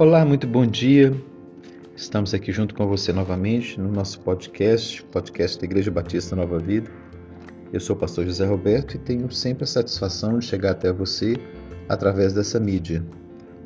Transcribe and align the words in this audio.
Olá, 0.00 0.24
muito 0.24 0.46
bom 0.46 0.64
dia. 0.64 1.12
Estamos 1.96 2.32
aqui 2.32 2.52
junto 2.52 2.72
com 2.72 2.86
você 2.86 3.12
novamente 3.12 3.80
no 3.80 3.90
nosso 3.90 4.20
podcast, 4.20 5.02
podcast 5.02 5.58
da 5.58 5.64
Igreja 5.64 5.90
Batista 5.90 6.36
Nova 6.36 6.56
Vida. 6.60 6.88
Eu 7.72 7.80
sou 7.80 7.96
o 7.96 7.98
pastor 7.98 8.24
José 8.24 8.46
Roberto 8.46 8.94
e 8.94 8.98
tenho 8.98 9.28
sempre 9.32 9.64
a 9.64 9.66
satisfação 9.66 10.38
de 10.38 10.44
chegar 10.44 10.70
até 10.70 10.92
você 10.92 11.36
através 11.88 12.32
dessa 12.32 12.60
mídia. 12.60 13.04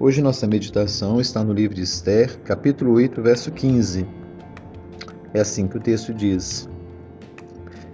Hoje 0.01 0.23
nossa 0.23 0.47
meditação 0.47 1.21
está 1.21 1.45
no 1.45 1.53
livro 1.53 1.75
de 1.75 1.83
Esther, 1.83 2.39
capítulo 2.39 2.95
8, 2.95 3.21
verso 3.21 3.53
15. 3.53 4.07
É 5.35 5.41
assim 5.41 5.69
que 5.69 5.77
o 5.77 5.81
texto 5.81 6.15
diz: 6.15 6.67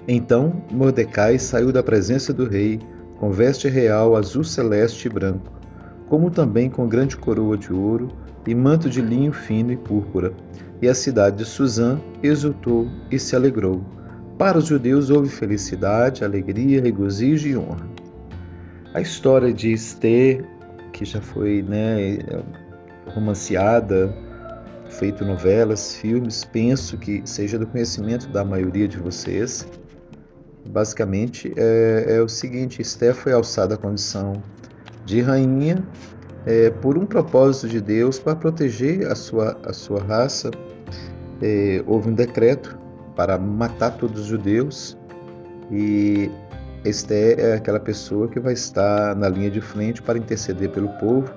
Então 0.07 0.63
Mordecai 0.71 1.41
saiu 1.41 1.73
da 1.73 1.83
presença 1.83 2.33
do 2.33 2.49
rei 2.49 2.79
com 3.19 3.33
veste 3.33 3.69
real 3.69 4.15
azul 4.15 4.45
celeste 4.45 5.09
e 5.09 5.11
branco, 5.11 5.53
como 6.09 6.31
também 6.31 6.71
com 6.71 6.87
grande 6.87 7.17
coroa 7.17 7.59
de 7.59 7.73
ouro 7.73 8.28
e 8.49 8.55
manto 8.55 8.89
de 8.89 9.03
linho 9.03 9.31
fino 9.31 9.71
e 9.71 9.77
púrpura. 9.77 10.33
E 10.81 10.89
a 10.89 10.95
cidade 10.95 11.37
de 11.37 11.45
Suzã 11.45 12.01
exultou 12.23 12.89
e 13.11 13.19
se 13.19 13.37
alegrou. 13.37 13.85
Para 14.39 14.57
os 14.57 14.67
judeus 14.67 15.11
houve 15.11 15.29
felicidade, 15.29 16.25
alegria, 16.25 16.81
regozijo 16.81 17.47
e 17.47 17.57
honra. 17.57 17.87
A 18.95 19.03
história 19.03 19.53
de 19.53 19.71
Esther, 19.71 20.49
que 20.95 21.05
já 21.05 21.21
foi 21.21 21.61
né, 21.61 22.21
romanceada, 23.09 24.17
feito 24.89 25.27
novelas, 25.27 25.97
filmes, 25.97 26.43
penso 26.43 26.97
que 26.97 27.21
seja 27.27 27.59
do 27.59 27.67
conhecimento 27.67 28.29
da 28.29 28.47
maioria 28.47 28.89
de 28.89 28.97
vocês. 28.97 29.69
Basicamente 30.67 31.53
é, 31.55 32.17
é 32.17 32.23
o 32.23 32.29
seguinte: 32.29 32.81
Esther 32.81 33.15
foi 33.15 33.33
alçada 33.33 33.75
à 33.75 33.79
condição 33.79 34.43
de 35.05 35.21
rainha 35.21 35.85
é, 36.49 36.71
por 36.71 36.97
um 36.97 37.05
propósito 37.05 37.69
de 37.69 37.79
Deus 37.79 38.19
para 38.19 38.35
proteger 38.35 39.07
a 39.07 39.15
sua, 39.15 39.59
a 39.63 39.73
sua 39.75 40.03
raça. 40.03 40.51
É, 41.43 41.85
houve 41.87 42.09
um 42.09 42.15
decreto 42.15 42.79
para 43.15 43.37
matar 43.39 43.91
todos 43.99 44.23
os 44.23 44.27
judeus 44.27 44.97
e 45.71 46.31
Esther 46.85 47.39
é 47.39 47.53
aquela 47.53 47.79
pessoa 47.79 48.29
que 48.29 48.41
vai 48.41 48.55
estar 48.55 49.15
na 49.15 49.29
linha 49.29 49.51
de 49.51 49.61
frente 49.61 50.01
para 50.01 50.19
interceder 50.19 50.71
pelo 50.71 50.89
povo 50.95 51.31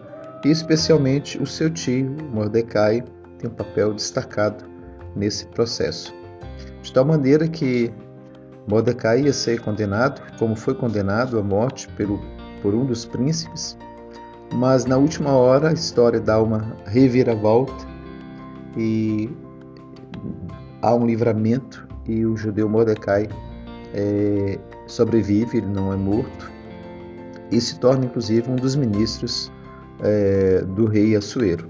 e 0.45 0.49
especialmente 0.49 1.37
o 1.41 1.45
seu 1.45 1.69
tio 1.69 2.15
Mordecai 2.31 3.03
tem 3.37 3.49
um 3.49 3.53
papel 3.53 3.93
destacado 3.93 4.63
nesse 5.13 5.45
processo. 5.47 6.15
De 6.81 6.93
tal 6.93 7.03
maneira 7.03 7.49
que 7.49 7.91
Mordecai 8.65 9.23
ia 9.23 9.33
ser 9.33 9.59
condenado, 9.59 10.21
como 10.39 10.55
foi 10.55 10.73
condenado 10.73 11.37
à 11.37 11.43
morte 11.43 11.87
pelo, 11.89 12.19
por 12.61 12.73
um 12.73 12.85
dos 12.85 13.05
príncipes, 13.05 13.77
mas 14.53 14.85
na 14.85 14.97
última 14.97 15.31
hora 15.31 15.69
a 15.69 15.73
história 15.73 16.19
dá 16.19 16.41
uma 16.41 16.75
reviravolta 16.85 17.87
e 18.77 19.29
há 20.81 20.93
um 20.93 21.05
livramento 21.05 21.87
e 22.07 22.25
o 22.25 22.35
judeu 22.35 22.67
Mordecai 22.67 23.27
é, 23.93 24.59
sobrevive, 24.87 25.57
ele 25.57 25.67
não 25.67 25.93
é 25.93 25.95
morto 25.95 26.51
e 27.51 27.59
se 27.59 27.79
torna 27.79 28.05
inclusive 28.05 28.49
um 28.49 28.55
dos 28.55 28.75
ministros 28.75 29.51
é, 30.01 30.61
do 30.61 30.85
rei 30.85 31.15
Assuero. 31.15 31.69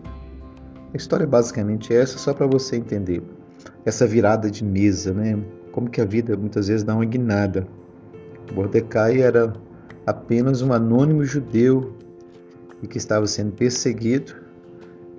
A 0.94 0.98
história 0.98 1.23
é 1.23 1.28
basicamente 1.28 1.94
essa, 1.94 2.18
só 2.18 2.34
para 2.34 2.45
você 2.45 2.76
entender 2.76 3.23
essa 3.86 4.06
virada 4.06 4.50
de 4.50 4.64
mesa, 4.64 5.14
né? 5.14 5.40
Como 5.72 5.90
que 5.90 6.02
a 6.02 6.06
vida 6.06 6.36
muitas 6.36 6.68
vezes 6.68 6.84
dá 6.84 6.94
uma 6.94 7.06
guinada. 7.06 7.66
Mordecai 8.54 9.22
era 9.22 9.54
apenas 10.06 10.62
um 10.62 10.73
anônimo 10.73 11.23
judeu 11.23 11.94
e 12.82 12.88
que 12.88 12.98
estava 12.98 13.28
sendo 13.28 13.52
perseguido 13.52 14.36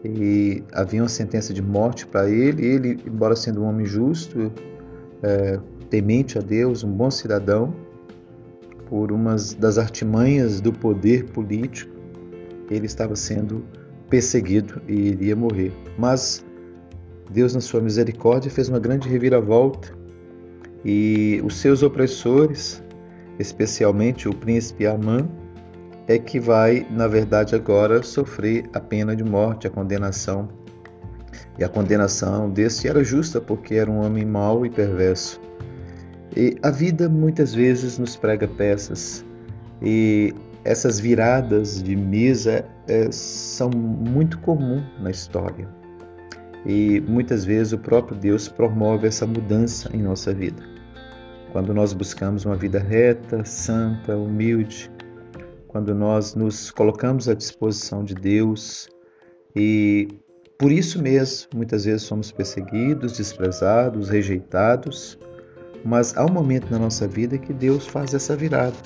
e 0.04 0.64
havia 0.72 1.02
uma 1.02 1.08
sentença 1.08 1.54
de 1.54 1.62
morte 1.62 2.06
para 2.06 2.28
ele. 2.28 2.64
Ele, 2.64 2.98
embora 3.06 3.36
sendo 3.36 3.62
um 3.62 3.66
homem 3.66 3.86
justo, 3.86 4.52
é, 5.22 5.60
temente 5.88 6.38
a 6.38 6.40
Deus, 6.40 6.82
um 6.82 6.90
bom 6.90 7.10
cidadão, 7.10 7.74
por 8.86 9.12
umas 9.12 9.54
das 9.54 9.78
artimanhas 9.78 10.60
do 10.60 10.72
poder 10.72 11.24
político, 11.30 11.92
ele 12.70 12.86
estava 12.86 13.14
sendo 13.14 13.64
perseguido 14.10 14.82
e 14.88 15.08
iria 15.08 15.36
morrer. 15.36 15.72
Mas 15.96 16.44
Deus, 17.30 17.54
na 17.54 17.60
sua 17.60 17.80
misericórdia, 17.80 18.50
fez 18.50 18.68
uma 18.68 18.78
grande 18.78 19.08
reviravolta 19.08 19.96
e 20.84 21.40
os 21.44 21.56
seus 21.56 21.82
opressores, 21.82 22.82
especialmente 23.38 24.28
o 24.28 24.34
príncipe 24.34 24.86
Amã, 24.86 25.28
é 26.08 26.18
que 26.18 26.40
vai, 26.40 26.86
na 26.90 27.06
verdade, 27.06 27.54
agora 27.54 28.02
sofrer 28.02 28.68
a 28.72 28.80
pena 28.80 29.14
de 29.14 29.24
morte, 29.24 29.66
a 29.66 29.70
condenação. 29.70 30.48
E 31.58 31.64
a 31.64 31.68
condenação 31.68 32.50
desse 32.50 32.88
era 32.88 33.04
justa 33.04 33.40
porque 33.40 33.74
era 33.74 33.90
um 33.90 34.04
homem 34.04 34.24
mau 34.24 34.64
e 34.64 34.70
perverso. 34.70 35.40
E 36.36 36.56
a 36.62 36.70
vida 36.70 37.08
muitas 37.08 37.54
vezes 37.54 37.98
nos 37.98 38.16
prega 38.16 38.48
peças 38.48 39.24
e 39.82 40.34
essas 40.64 40.98
viradas 40.98 41.82
de 41.82 41.96
mesa 41.96 42.64
é, 42.86 43.10
são 43.10 43.68
muito 43.70 44.38
comuns 44.38 44.84
na 45.00 45.10
história. 45.10 45.68
E 46.64 47.00
muitas 47.00 47.44
vezes 47.44 47.72
o 47.72 47.78
próprio 47.78 48.16
Deus 48.16 48.48
promove 48.48 49.08
essa 49.08 49.26
mudança 49.26 49.90
em 49.92 50.00
nossa 50.00 50.32
vida. 50.32 50.62
Quando 51.50 51.74
nós 51.74 51.92
buscamos 51.92 52.44
uma 52.44 52.54
vida 52.54 52.78
reta, 52.78 53.44
santa, 53.44 54.16
humilde, 54.16 54.90
quando 55.72 55.94
nós 55.94 56.34
nos 56.34 56.70
colocamos 56.70 57.30
à 57.30 57.34
disposição 57.34 58.04
de 58.04 58.14
Deus 58.14 58.88
e 59.56 60.06
por 60.58 60.70
isso 60.70 61.02
mesmo 61.02 61.48
muitas 61.54 61.86
vezes 61.86 62.02
somos 62.02 62.30
perseguidos, 62.30 63.16
desprezados, 63.16 64.10
rejeitados, 64.10 65.18
mas 65.82 66.16
há 66.16 66.24
um 66.26 66.30
momento 66.30 66.70
na 66.70 66.78
nossa 66.78 67.08
vida 67.08 67.38
que 67.38 67.54
Deus 67.54 67.86
faz 67.86 68.12
essa 68.12 68.36
virada. 68.36 68.76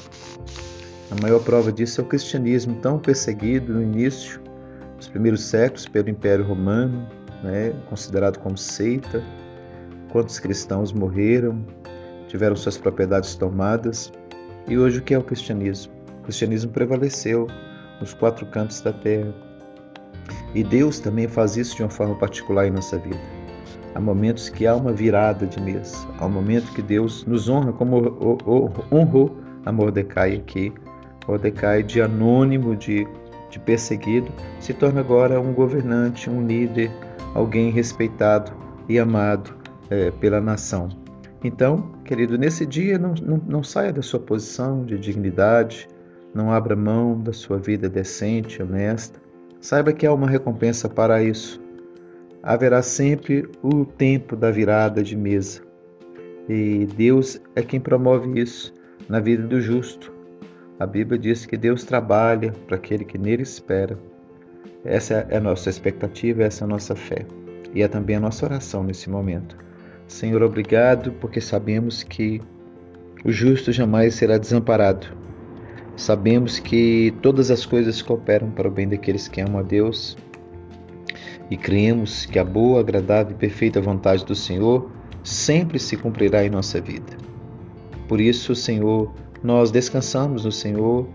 A 1.11 1.21
maior 1.21 1.43
prova 1.43 1.73
disso 1.73 2.01
é 2.01 2.05
o 2.05 2.07
cristianismo, 2.07 2.77
tão 2.81 2.99
perseguido 2.99 3.75
no 3.75 3.83
início 3.83 4.41
dos 4.97 5.09
primeiros 5.09 5.45
séculos 5.45 5.87
pelo 5.87 6.09
Império 6.09 6.45
Romano, 6.47 7.07
né, 7.43 7.73
considerado 7.91 8.39
como 8.39 8.57
seita. 8.57 9.23
Quantos 10.11 10.39
cristãos 10.39 10.93
morreram, 10.93 11.67
tiveram 12.29 12.57
suas 12.57 12.79
propriedades 12.79 13.35
tomadas, 13.35 14.11
e 14.69 14.79
hoje 14.79 14.99
o 14.99 15.03
que 15.03 15.15
é 15.15 15.19
o 15.19 15.23
cristianismo? 15.23 15.96
Cristianismo 16.26 16.72
prevaleceu 16.72 17.47
nos 18.00 18.12
quatro 18.12 18.44
cantos 18.47 18.81
da 18.81 18.92
terra. 18.92 19.32
E 20.54 20.62
Deus 20.62 20.98
também 20.98 21.28
faz 21.28 21.56
isso 21.56 21.76
de 21.76 21.82
uma 21.82 21.88
forma 21.88 22.14
particular 22.16 22.66
em 22.66 22.70
nossa 22.70 22.98
vida. 22.98 23.20
Há 23.94 24.00
momentos 24.00 24.48
que 24.48 24.66
há 24.66 24.75
uma 24.75 24.92
virada 24.92 25.47
de 25.47 25.60
mesa, 25.60 25.97
há 26.19 26.26
um 26.26 26.31
momento 26.31 26.72
que 26.72 26.82
Deus 26.82 27.25
nos 27.25 27.48
honra 27.48 27.72
como 27.72 27.97
honrou 28.92 29.38
a 29.64 29.72
Mordecai 29.72 30.34
aqui. 30.34 30.72
Mordecai, 31.26 31.82
de 31.82 32.00
anônimo, 32.00 32.76
de, 32.76 33.06
de 33.50 33.58
perseguido, 33.58 34.31
se 34.60 34.75
torna 34.75 35.00
agora 35.00 35.41
um 35.41 35.53
governante, 35.53 36.28
um 36.28 36.47
líder, 36.47 36.91
alguém 37.34 37.70
respeitado 37.70 38.53
e 38.88 38.98
amado 38.98 39.54
é, 39.91 40.10
pela 40.10 40.41
nação. 40.41 40.88
Então, 41.43 41.93
querido, 42.04 42.38
nesse 42.38 42.64
dia 42.64 42.98
não, 42.98 43.14
não, 43.14 43.41
não 43.47 43.62
saia 43.62 43.93
da 43.93 44.03
sua 44.03 44.20
posição 44.20 44.84
de 44.84 44.98
dignidade, 44.98 45.88
não 46.37 46.53
abra 46.53 46.77
mão 46.77 47.19
da 47.19 47.33
sua 47.33 47.57
vida 47.57 47.89
decente, 47.89 48.63
honesta. 48.63 49.19
Saiba 49.59 49.93
que 49.93 50.07
há 50.07 50.13
uma 50.13 50.29
recompensa 50.29 50.87
para 50.87 51.23
isso. 51.23 51.61
Haverá 52.43 52.83
sempre 52.83 53.49
o 53.63 53.87
tempo 53.87 54.37
da 54.37 54.51
virada 54.51 55.03
de 55.03 55.17
mesa. 55.17 55.63
E 56.49 56.87
Deus 56.95 57.41
é 57.57 57.63
quem 57.63 57.81
promove 57.81 58.39
isso 58.39 58.73
na 59.09 59.19
vida 59.19 59.45
do 59.45 59.61
justo. 59.61 60.13
A 60.79 60.87
Bíblia 60.87 61.19
diz 61.19 61.47
que 61.47 61.57
Deus 61.57 61.85
trabalha 61.85 62.53
para 62.67 62.77
aquele 62.77 63.05
que 63.05 63.17
nele 63.17 63.43
espera. 63.43 63.99
Essa 64.85 65.27
é 65.31 65.39
a 65.39 65.41
nossa 65.41 65.71
expectativa, 65.71 66.44
essa 66.44 66.65
é 66.65 66.67
a 66.67 66.69
nossa 66.69 66.94
fé. 66.94 67.27
E 67.75 67.82
é 67.82 67.89
também 67.89 68.17
a 68.17 68.21
nossa 68.21 68.44
oração 68.44 68.85
nesse 68.85 69.09
momento. 69.09 69.56
Senhor, 70.06 70.43
obrigado, 70.43 71.12
porque 71.12 71.41
sabemos 71.41 72.05
que 72.05 72.41
o 73.25 73.32
justo 73.32 73.73
jamais 73.73 74.15
será 74.15 74.39
desamparado 74.39 75.25
Sabemos 75.96 76.58
que 76.58 77.14
todas 77.22 77.50
as 77.50 77.64
coisas 77.64 78.02
cooperam 78.02 78.50
para 78.50 78.69
o 78.69 78.70
bem 78.70 78.87
daqueles 78.87 79.28
que 79.28 79.40
amam 79.40 79.60
a 79.60 79.62
Deus 79.62 80.16
e 81.50 81.56
cremos 81.56 82.26
que 82.26 82.38
a 82.38 82.44
boa, 82.44 82.81
agradável 82.81 83.34
e 83.34 83.38
perfeita 83.38 83.81
vontade 83.81 84.25
do 84.25 84.34
Senhor 84.34 84.90
sempre 85.25 85.78
se 85.78 85.96
cumprirá 85.96 86.44
em 86.44 86.50
nossa 86.50 86.81
vida. 86.81 87.16
Por 88.06 88.20
isso, 88.20 88.54
Senhor, 88.54 89.12
nós 89.43 89.70
descansamos 89.70 90.44
no 90.44 90.52
Senhor, 90.52 91.08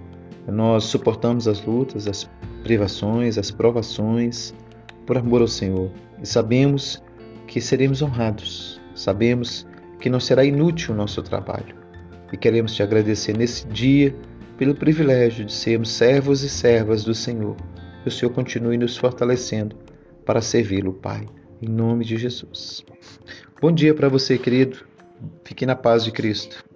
nós 0.47 0.85
suportamos 0.85 1.47
as 1.47 1.63
lutas, 1.63 2.07
as 2.07 2.27
privações, 2.63 3.37
as 3.37 3.51
provações 3.51 4.53
por 5.05 5.17
amor 5.17 5.41
ao 5.41 5.47
Senhor 5.47 5.91
e 6.21 6.27
sabemos 6.27 7.03
que 7.45 7.61
seremos 7.61 8.01
honrados, 8.01 8.81
sabemos 8.95 9.67
que 9.99 10.09
não 10.09 10.19
será 10.19 10.43
inútil 10.43 10.93
o 10.93 10.97
nosso 10.97 11.21
trabalho 11.21 11.75
e 12.33 12.37
queremos 12.37 12.73
te 12.73 12.81
agradecer 12.81 13.37
nesse 13.37 13.67
dia 13.67 14.15
pelo 14.57 14.75
privilégio 14.75 15.45
de 15.45 15.53
sermos 15.53 15.89
servos 15.89 16.43
e 16.43 16.49
servas 16.49 17.03
do 17.03 17.13
Senhor. 17.13 17.55
Que 18.03 18.09
o 18.09 18.11
Senhor 18.11 18.31
continue 18.31 18.77
nos 18.77 18.97
fortalecendo 18.97 19.75
para 20.25 20.41
servi-lo, 20.41 20.93
Pai, 20.93 21.25
em 21.61 21.67
nome 21.67 22.05
de 22.05 22.17
Jesus. 22.17 22.83
Bom 23.61 23.71
dia 23.71 23.93
para 23.93 24.09
você, 24.09 24.37
querido. 24.37 24.85
Fique 25.43 25.65
na 25.65 25.75
paz 25.75 26.03
de 26.03 26.11
Cristo. 26.11 26.70